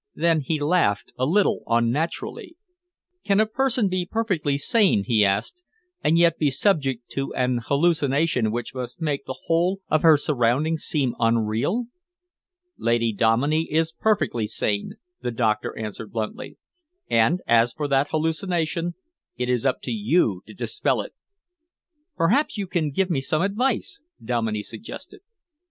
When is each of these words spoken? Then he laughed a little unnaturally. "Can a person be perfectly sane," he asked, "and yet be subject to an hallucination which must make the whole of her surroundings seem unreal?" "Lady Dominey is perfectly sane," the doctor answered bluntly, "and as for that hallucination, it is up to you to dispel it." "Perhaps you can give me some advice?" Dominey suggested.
Then 0.15 0.41
he 0.41 0.59
laughed 0.59 1.13
a 1.15 1.27
little 1.27 1.61
unnaturally. 1.67 2.55
"Can 3.23 3.39
a 3.39 3.45
person 3.45 3.87
be 3.87 4.03
perfectly 4.03 4.57
sane," 4.57 5.03
he 5.05 5.23
asked, 5.23 5.61
"and 6.03 6.17
yet 6.17 6.39
be 6.39 6.49
subject 6.49 7.07
to 7.09 7.31
an 7.35 7.59
hallucination 7.67 8.51
which 8.51 8.73
must 8.73 8.99
make 8.99 9.25
the 9.27 9.37
whole 9.43 9.79
of 9.89 10.01
her 10.01 10.17
surroundings 10.17 10.81
seem 10.81 11.13
unreal?" 11.19 11.85
"Lady 12.79 13.13
Dominey 13.13 13.71
is 13.71 13.91
perfectly 13.91 14.47
sane," 14.47 14.95
the 15.21 15.29
doctor 15.29 15.77
answered 15.77 16.11
bluntly, 16.11 16.57
"and 17.07 17.43
as 17.45 17.71
for 17.71 17.87
that 17.87 18.09
hallucination, 18.09 18.95
it 19.37 19.49
is 19.49 19.67
up 19.67 19.81
to 19.83 19.91
you 19.91 20.41
to 20.47 20.55
dispel 20.55 21.01
it." 21.01 21.13
"Perhaps 22.15 22.57
you 22.57 22.65
can 22.65 22.89
give 22.89 23.11
me 23.11 23.21
some 23.21 23.43
advice?" 23.43 24.01
Dominey 24.25 24.63
suggested. 24.63 25.21